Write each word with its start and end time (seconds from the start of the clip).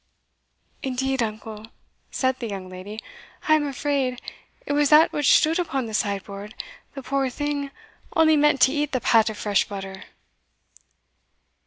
"Indeed, 0.81 1.21
uncle," 1.21 1.67
said 2.09 2.39
the 2.39 2.49
young 2.49 2.69
lady, 2.69 2.99
"I 3.47 3.53
am 3.53 3.67
afraid 3.67 4.19
it 4.65 4.73
was 4.73 4.89
that 4.89 5.13
which 5.13 5.31
stood 5.35 5.59
upon 5.59 5.85
the 5.85 5.93
sideboard 5.93 6.55
the 6.95 7.03
poor 7.03 7.29
thing 7.29 7.69
only 8.15 8.35
meant 8.35 8.61
to 8.61 8.71
eat 8.73 8.93
the 8.93 8.99
pat 9.01 9.29
of 9.29 9.37
fresh 9.37 9.67
butter." 9.67 10.05